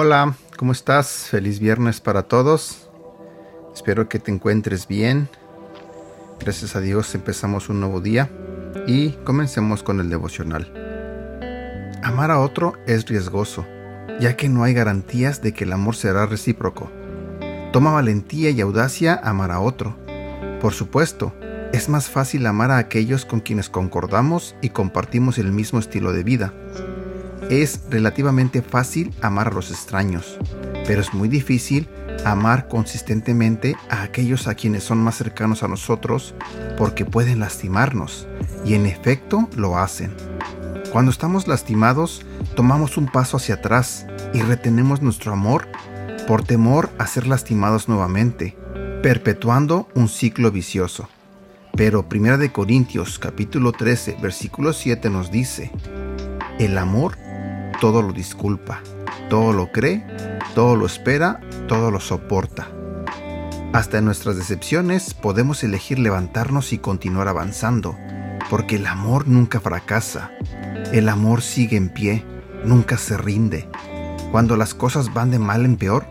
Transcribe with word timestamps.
Hola, 0.00 0.36
¿cómo 0.56 0.72
estás? 0.72 1.26
Feliz 1.28 1.58
viernes 1.58 2.00
para 2.00 2.22
todos. 2.22 2.88
Espero 3.74 4.08
que 4.08 4.18
te 4.18 4.30
encuentres 4.30 4.88
bien. 4.88 5.28
Gracias 6.40 6.76
a 6.76 6.80
Dios 6.80 7.14
empezamos 7.14 7.68
un 7.68 7.80
nuevo 7.80 8.00
día 8.00 8.30
y 8.86 9.10
comencemos 9.24 9.82
con 9.82 10.00
el 10.00 10.08
devocional. 10.08 10.72
Amar 12.02 12.30
a 12.30 12.40
otro 12.40 12.74
es 12.86 13.06
riesgoso, 13.06 13.66
ya 14.20 14.36
que 14.36 14.48
no 14.48 14.64
hay 14.64 14.74
garantías 14.74 15.42
de 15.42 15.52
que 15.52 15.64
el 15.64 15.72
amor 15.72 15.96
será 15.96 16.26
recíproco. 16.26 16.90
Toma 17.72 17.92
valentía 17.92 18.50
y 18.50 18.60
audacia 18.60 19.20
amar 19.22 19.50
a 19.50 19.60
otro. 19.60 19.96
Por 20.60 20.72
supuesto, 20.72 21.34
es 21.72 21.88
más 21.88 22.08
fácil 22.08 22.46
amar 22.46 22.70
a 22.70 22.78
aquellos 22.78 23.24
con 23.24 23.40
quienes 23.40 23.68
concordamos 23.68 24.56
y 24.62 24.70
compartimos 24.70 25.38
el 25.38 25.52
mismo 25.52 25.78
estilo 25.78 26.12
de 26.12 26.24
vida 26.24 26.52
es 27.50 27.80
relativamente 27.88 28.62
fácil 28.62 29.14
amar 29.22 29.48
a 29.48 29.52
los 29.52 29.70
extraños, 29.70 30.38
pero 30.86 31.00
es 31.00 31.14
muy 31.14 31.28
difícil 31.28 31.88
amar 32.24 32.68
consistentemente 32.68 33.76
a 33.88 34.02
aquellos 34.02 34.48
a 34.48 34.54
quienes 34.54 34.84
son 34.84 34.98
más 34.98 35.16
cercanos 35.16 35.62
a 35.62 35.68
nosotros 35.68 36.34
porque 36.76 37.04
pueden 37.04 37.40
lastimarnos, 37.40 38.26
y 38.64 38.74
en 38.74 38.86
efecto 38.86 39.48
lo 39.56 39.78
hacen. 39.78 40.12
Cuando 40.98 41.12
estamos 41.12 41.46
lastimados, 41.46 42.26
tomamos 42.56 42.96
un 42.96 43.06
paso 43.06 43.36
hacia 43.36 43.54
atrás 43.54 44.04
y 44.34 44.42
retenemos 44.42 45.00
nuestro 45.00 45.32
amor 45.32 45.68
por 46.26 46.42
temor 46.42 46.90
a 46.98 47.06
ser 47.06 47.28
lastimados 47.28 47.88
nuevamente, 47.88 48.58
perpetuando 49.00 49.86
un 49.94 50.08
ciclo 50.08 50.50
vicioso. 50.50 51.08
Pero 51.76 52.04
1 52.12 52.52
Corintios 52.52 53.20
capítulo 53.20 53.70
13 53.70 54.16
versículo 54.20 54.72
7 54.72 55.08
nos 55.08 55.30
dice, 55.30 55.70
el 56.58 56.76
amor 56.76 57.16
todo 57.80 58.02
lo 58.02 58.12
disculpa, 58.12 58.80
todo 59.30 59.52
lo 59.52 59.70
cree, 59.70 60.04
todo 60.56 60.74
lo 60.74 60.84
espera, 60.84 61.38
todo 61.68 61.92
lo 61.92 62.00
soporta. 62.00 62.66
Hasta 63.72 63.98
en 63.98 64.04
nuestras 64.04 64.36
decepciones 64.36 65.14
podemos 65.14 65.62
elegir 65.62 66.00
levantarnos 66.00 66.72
y 66.72 66.78
continuar 66.78 67.28
avanzando, 67.28 67.96
porque 68.50 68.76
el 68.76 68.86
amor 68.86 69.28
nunca 69.28 69.60
fracasa, 69.60 70.30
el 70.92 71.08
amor 71.08 71.42
sigue 71.42 71.76
en 71.76 71.88
pie, 71.88 72.24
nunca 72.64 72.98
se 72.98 73.16
rinde. 73.16 73.68
Cuando 74.30 74.56
las 74.56 74.74
cosas 74.74 75.12
van 75.12 75.30
de 75.30 75.38
mal 75.38 75.64
en 75.64 75.76
peor, 75.76 76.06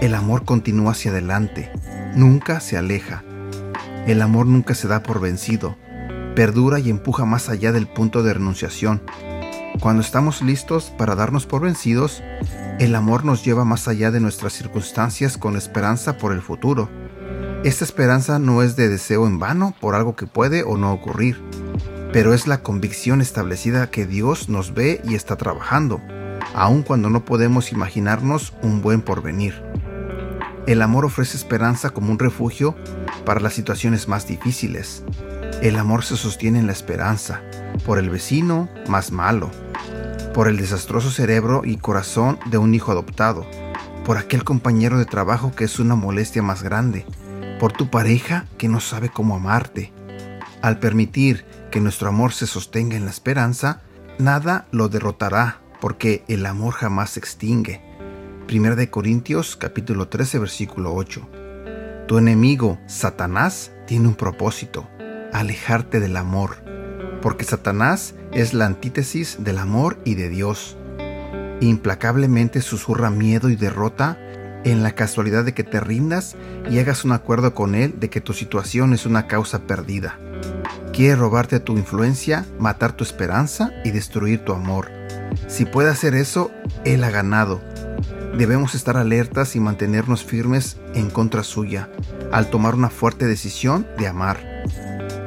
el 0.00 0.14
amor 0.14 0.44
continúa 0.44 0.92
hacia 0.92 1.10
adelante, 1.10 1.70
nunca 2.14 2.60
se 2.60 2.76
aleja. 2.76 3.24
El 4.06 4.20
amor 4.20 4.46
nunca 4.46 4.74
se 4.74 4.88
da 4.88 5.02
por 5.02 5.20
vencido, 5.20 5.76
perdura 6.34 6.80
y 6.80 6.90
empuja 6.90 7.24
más 7.24 7.48
allá 7.48 7.72
del 7.72 7.86
punto 7.86 8.22
de 8.22 8.34
renunciación, 8.34 9.02
cuando 9.80 10.02
estamos 10.02 10.42
listos 10.42 10.92
para 10.96 11.16
darnos 11.16 11.46
por 11.46 11.62
vencidos, 11.62 12.22
el 12.78 12.94
amor 12.94 13.24
nos 13.24 13.44
lleva 13.44 13.64
más 13.64 13.88
allá 13.88 14.10
de 14.10 14.20
nuestras 14.20 14.52
circunstancias 14.52 15.38
con 15.38 15.56
esperanza 15.56 16.18
por 16.18 16.32
el 16.32 16.42
futuro. 16.42 16.88
Esta 17.64 17.84
esperanza 17.84 18.38
no 18.38 18.62
es 18.62 18.76
de 18.76 18.88
deseo 18.88 19.26
en 19.26 19.38
vano 19.38 19.74
por 19.80 19.94
algo 19.94 20.14
que 20.14 20.26
puede 20.26 20.62
o 20.62 20.76
no 20.76 20.92
ocurrir, 20.92 21.42
pero 22.12 22.34
es 22.34 22.46
la 22.46 22.62
convicción 22.62 23.22
establecida 23.22 23.90
que 23.90 24.06
Dios 24.06 24.50
nos 24.50 24.74
ve 24.74 25.00
y 25.04 25.14
está 25.14 25.36
trabajando, 25.36 26.00
aun 26.54 26.82
cuando 26.82 27.08
no 27.08 27.24
podemos 27.24 27.72
imaginarnos 27.72 28.52
un 28.62 28.82
buen 28.82 29.00
porvenir. 29.00 29.62
El 30.66 30.82
amor 30.82 31.06
ofrece 31.06 31.36
esperanza 31.36 31.90
como 31.90 32.12
un 32.12 32.18
refugio 32.18 32.76
para 33.24 33.40
las 33.40 33.54
situaciones 33.54 34.08
más 34.08 34.26
difíciles. 34.26 35.04
El 35.62 35.78
amor 35.78 36.04
se 36.04 36.16
sostiene 36.16 36.58
en 36.58 36.66
la 36.66 36.72
esperanza, 36.72 37.40
por 37.86 37.98
el 37.98 38.10
vecino 38.10 38.68
más 38.88 39.10
malo, 39.10 39.50
por 40.34 40.48
el 40.48 40.58
desastroso 40.58 41.10
cerebro 41.10 41.62
y 41.64 41.78
corazón 41.78 42.38
de 42.46 42.58
un 42.58 42.74
hijo 42.74 42.92
adoptado, 42.92 43.46
por 44.04 44.18
aquel 44.18 44.44
compañero 44.44 44.98
de 44.98 45.06
trabajo 45.06 45.52
que 45.54 45.64
es 45.64 45.78
una 45.78 45.94
molestia 45.94 46.42
más 46.42 46.62
grande, 46.62 47.06
por 47.58 47.72
tu 47.72 47.88
pareja 47.90 48.46
que 48.58 48.68
no 48.68 48.80
sabe 48.80 49.08
cómo 49.08 49.36
amarte. 49.36 49.92
Al 50.60 50.78
permitir 50.78 51.44
que 51.72 51.80
nuestro 51.80 52.08
amor 52.08 52.32
se 52.32 52.46
sostenga 52.46 52.96
en 52.96 53.06
la 53.06 53.10
esperanza, 53.10 53.82
nada 54.20 54.68
lo 54.70 54.88
derrotará, 54.88 55.60
porque 55.80 56.22
el 56.28 56.46
amor 56.46 56.74
jamás 56.74 57.10
se 57.10 57.18
extingue. 57.18 57.80
1 58.48 58.76
de 58.76 58.90
Corintios 58.90 59.56
capítulo 59.56 60.06
13 60.06 60.38
versículo 60.38 60.94
8. 60.94 61.28
Tu 62.06 62.18
enemigo, 62.18 62.78
Satanás, 62.86 63.72
tiene 63.88 64.06
un 64.06 64.14
propósito, 64.14 64.88
alejarte 65.32 65.98
del 65.98 66.16
amor 66.16 66.62
porque 67.22 67.44
Satanás 67.44 68.14
es 68.32 68.52
la 68.52 68.66
antítesis 68.66 69.38
del 69.38 69.56
amor 69.56 69.98
y 70.04 70.16
de 70.16 70.28
Dios. 70.28 70.76
Implacablemente 71.60 72.60
susurra 72.60 73.08
miedo 73.08 73.48
y 73.48 73.56
derrota 73.56 74.18
en 74.64 74.82
la 74.82 74.94
casualidad 74.94 75.44
de 75.44 75.54
que 75.54 75.64
te 75.64 75.80
rindas 75.80 76.36
y 76.70 76.78
hagas 76.80 77.04
un 77.04 77.12
acuerdo 77.12 77.54
con 77.54 77.74
él 77.74 77.98
de 77.98 78.10
que 78.10 78.20
tu 78.20 78.34
situación 78.34 78.92
es 78.92 79.06
una 79.06 79.26
causa 79.26 79.66
perdida. 79.66 80.18
Quiere 80.92 81.16
robarte 81.16 81.58
tu 81.58 81.78
influencia, 81.78 82.44
matar 82.58 82.92
tu 82.92 83.02
esperanza 83.02 83.72
y 83.82 83.92
destruir 83.92 84.44
tu 84.44 84.52
amor. 84.52 84.90
Si 85.48 85.64
puede 85.64 85.88
hacer 85.90 86.14
eso, 86.14 86.50
él 86.84 87.02
ha 87.02 87.10
ganado. 87.10 87.62
Debemos 88.36 88.74
estar 88.74 88.98
alertas 88.98 89.56
y 89.56 89.60
mantenernos 89.60 90.22
firmes 90.22 90.76
en 90.94 91.08
contra 91.08 91.44
suya, 91.44 91.88
al 92.30 92.50
tomar 92.50 92.74
una 92.74 92.90
fuerte 92.90 93.26
decisión 93.26 93.86
de 93.96 94.06
amar. 94.06 94.64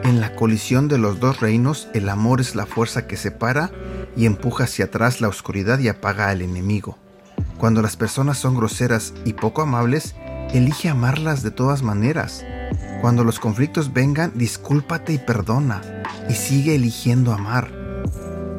En 0.03 0.21
la 0.21 0.35
colisión 0.35 0.87
de 0.87 0.99
los 0.99 1.19
dos 1.19 1.39
reinos, 1.39 1.87
el 1.95 2.09
amor 2.09 2.41
es 2.41 2.53
la 2.53 2.67
fuerza 2.67 3.07
que 3.07 3.17
separa 3.17 3.71
y 4.15 4.27
empuja 4.27 4.65
hacia 4.65 4.85
atrás 4.85 5.19
la 5.19 5.29
oscuridad 5.29 5.79
y 5.79 5.87
apaga 5.87 6.29
al 6.29 6.43
enemigo. 6.43 6.99
Cuando 7.57 7.81
las 7.81 7.97
personas 7.97 8.37
son 8.37 8.55
groseras 8.55 9.15
y 9.25 9.33
poco 9.33 9.63
amables, 9.63 10.13
elige 10.53 10.89
amarlas 10.89 11.41
de 11.41 11.49
todas 11.49 11.81
maneras. 11.81 12.45
Cuando 13.01 13.23
los 13.23 13.39
conflictos 13.39 13.93
vengan, 13.93 14.31
discúlpate 14.35 15.13
y 15.13 15.17
perdona, 15.17 15.81
y 16.29 16.33
sigue 16.33 16.75
eligiendo 16.75 17.33
amar. 17.33 17.71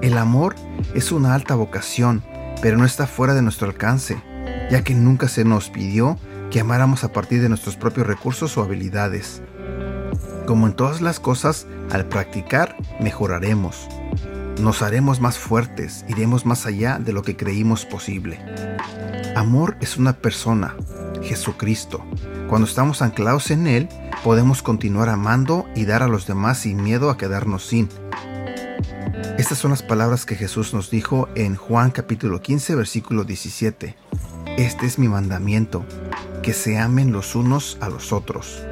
El 0.03 0.19
amor 0.19 0.55
es 0.95 1.11
una 1.11 1.35
alta 1.35 1.55
vocación, 1.55 2.23
pero 2.63 2.77
no 2.77 2.85
está 2.85 3.07
fuera 3.07 3.35
de 3.35 3.43
nuestro 3.43 3.67
alcance, 3.67 4.23
ya 4.71 4.83
que 4.83 4.95
nunca 4.95 5.29
se 5.29 5.45
nos 5.45 5.71
pidió 5.71 6.19
que 6.51 6.61
amáramos 6.61 7.03
a 7.03 7.13
partir 7.13 7.43
de 7.43 7.49
nuestros 7.49 7.77
propios 7.77 8.07
recursos 8.07 8.57
o 8.57 8.63
habilidades. 8.63 9.43
Como 10.47 10.67
en 10.67 10.75
todas 10.75 11.01
las 11.01 11.19
cosas, 11.19 11.67
al 11.91 12.07
practicar 12.07 12.77
mejoraremos. 13.01 13.89
Nos 14.61 14.81
haremos 14.83 15.21
más 15.21 15.39
fuertes, 15.39 16.05
iremos 16.09 16.47
más 16.47 16.67
allá 16.67 16.99
de 16.99 17.13
lo 17.13 17.23
que 17.23 17.37
creímos 17.37 17.85
posible. 17.85 18.39
Amor 19.35 19.77
es 19.81 19.97
una 19.97 20.15
persona, 20.15 20.77
Jesucristo. 21.23 22.05
Cuando 22.49 22.69
estamos 22.69 23.03
anclados 23.03 23.51
en 23.51 23.67
Él, 23.67 23.89
podemos 24.23 24.62
continuar 24.62 25.09
amando 25.09 25.67
y 25.75 25.84
dar 25.84 26.05
a 26.05 26.09
los 26.09 26.29
demás 26.29 26.59
sin 26.59 26.81
miedo 26.81 27.11
a 27.11 27.19
quedarnos 27.19 27.67
sin. 27.67 27.89
Estas 29.37 29.59
son 29.59 29.73
las 29.73 29.83
palabras 29.83 30.25
que 30.25 30.37
Jesús 30.37 30.73
nos 30.73 30.89
dijo 30.89 31.29
en 31.34 31.57
Juan 31.57 31.91
capítulo 31.91 32.41
15 32.41 32.77
versículo 32.77 33.25
17. 33.25 33.97
Este 34.59 34.87
es 34.87 34.99
mi 35.01 35.09
mandamiento, 35.09 35.84
que 36.45 36.53
se 36.53 36.79
amen 36.79 37.11
los 37.11 37.34
unos 37.34 37.79
a 37.81 37.89
los 37.89 38.12
otros. 38.12 38.63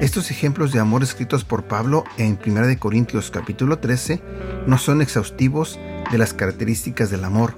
Estos 0.00 0.32
ejemplos 0.32 0.72
de 0.72 0.80
amor 0.80 1.04
escritos 1.04 1.44
por 1.44 1.64
Pablo 1.64 2.02
en 2.18 2.38
1 2.44 2.78
Corintios 2.80 3.30
capítulo 3.30 3.78
13 3.78 4.20
no 4.66 4.78
son 4.78 5.00
exhaustivos 5.00 5.78
de 6.10 6.18
las 6.18 6.34
características 6.34 7.08
del 7.10 7.24
amor, 7.24 7.54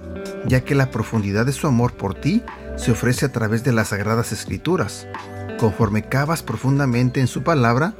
ya 0.46 0.60
que 0.60 0.74
la 0.74 0.90
profundidad 0.90 1.46
de 1.46 1.52
su 1.52 1.66
amor 1.66 1.94
por 1.94 2.14
ti 2.14 2.42
se 2.76 2.92
ofrece 2.92 3.24
a 3.24 3.32
través 3.32 3.64
de 3.64 3.72
las 3.72 3.88
sagradas 3.88 4.30
escrituras. 4.30 5.08
Conforme 5.58 6.04
cavas 6.04 6.44
profundamente 6.44 7.20
en 7.20 7.26
su 7.26 7.42
palabra, 7.42 7.94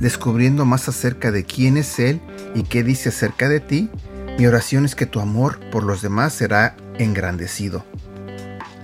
descubriendo 0.00 0.64
más 0.64 0.88
acerca 0.88 1.30
de 1.30 1.44
quién 1.44 1.76
es 1.76 1.98
Él 1.98 2.22
y 2.54 2.62
qué 2.62 2.82
dice 2.82 3.10
acerca 3.10 3.48
de 3.48 3.60
ti, 3.60 3.90
mi 4.38 4.46
oración 4.46 4.86
es 4.86 4.94
que 4.94 5.04
tu 5.04 5.20
amor 5.20 5.60
por 5.70 5.84
los 5.84 6.00
demás 6.00 6.32
será 6.32 6.76
engrandecido. 6.98 7.84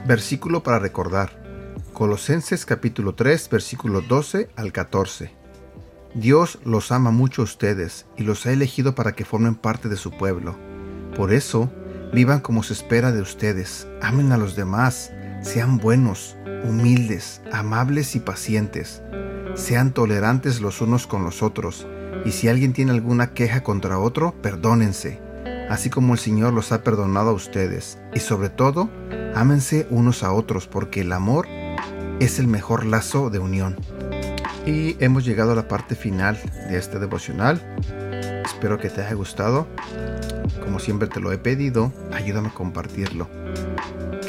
Versículo 0.07 0.63
para 0.63 0.79
recordar. 0.79 1.41
Colosenses 1.95 2.67
capítulo 2.67 3.15
3 3.15 3.49
versículo 3.51 4.03
12 4.03 4.51
al 4.55 4.73
14. 4.73 5.35
Dios 6.15 6.59
los 6.65 6.93
ama 6.93 7.11
mucho 7.11 7.43
a 7.43 7.45
ustedes 7.45 8.07
y 8.17 8.25
los 8.25 8.45
ha 8.45 8.53
elegido 8.53 8.95
para 8.95 9.13
que 9.13 9.25
formen 9.25 9.55
parte 9.55 9.89
de 9.89 9.97
su 9.97 10.11
pueblo. 10.11 10.57
Por 11.17 11.33
eso, 11.33 11.71
vivan 12.13 12.41
como 12.41 12.63
se 12.63 12.75
espera 12.75 13.13
de 13.13 13.23
ustedes, 13.23 13.89
amen 14.03 14.33
a 14.33 14.37
los 14.37 14.57
demás, 14.57 15.11
sean 15.43 15.79
buenos, 15.79 16.37
humildes, 16.65 17.41
amables 17.53 18.15
y 18.17 18.21
pacientes. 18.21 19.03
Sean 19.55 19.93
tolerantes 19.93 20.61
los 20.61 20.81
unos 20.81 21.07
con 21.07 21.25
los 21.25 21.43
otros, 21.43 21.87
y 22.25 22.33
si 22.33 22.49
alguien 22.49 22.73
tiene 22.73 22.93
alguna 22.93 23.33
queja 23.33 23.63
contra 23.63 23.99
otro, 23.99 24.35
perdónense, 24.43 25.21
así 25.69 25.91
como 25.91 26.15
el 26.15 26.19
Señor 26.19 26.53
los 26.53 26.73
ha 26.73 26.83
perdonado 26.83 27.31
a 27.31 27.35
ustedes. 27.35 27.99
Y 28.15 28.21
sobre 28.21 28.51
todo, 28.51 28.91
ámense 29.35 29.87
unos 29.91 30.23
a 30.23 30.33
otros, 30.33 30.67
porque 30.67 31.01
el 31.01 31.13
amor 31.13 31.47
es 32.21 32.39
el 32.39 32.47
mejor 32.47 32.85
lazo 32.85 33.31
de 33.31 33.39
unión. 33.39 33.77
Y 34.67 34.97
hemos 35.03 35.25
llegado 35.25 35.53
a 35.53 35.57
la 35.57 35.69
parte 35.69 35.95
final 35.95 36.39
de 36.69 36.77
este 36.77 36.99
devocional. 36.99 37.61
Espero 38.45 38.79
que 38.79 38.91
te 38.91 39.01
haya 39.01 39.15
gustado. 39.15 39.67
Como 40.63 40.79
siempre 40.79 41.09
te 41.09 41.21
lo 41.21 41.33
he 41.33 41.39
pedido, 41.39 41.93
ayúdame 42.13 42.49
a 42.49 42.55
compartirlo 42.55 43.29